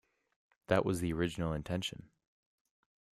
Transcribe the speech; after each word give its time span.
That 0.65 0.83
was 0.83 0.99
the 0.99 1.13
original 1.13 1.53
intention. 1.53 2.09